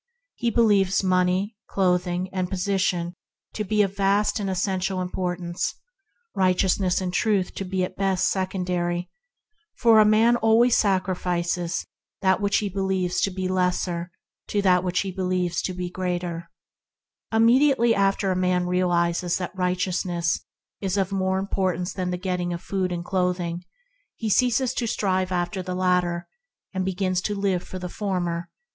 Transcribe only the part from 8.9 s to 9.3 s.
at best secondary;